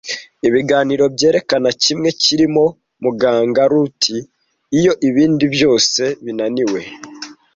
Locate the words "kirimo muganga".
2.21-3.63